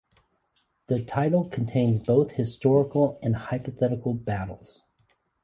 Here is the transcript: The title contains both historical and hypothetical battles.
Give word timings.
The 0.87 1.03
title 1.03 1.47
contains 1.47 1.99
both 1.99 2.31
historical 2.31 3.19
and 3.21 3.35
hypothetical 3.35 4.15
battles. 4.15 4.81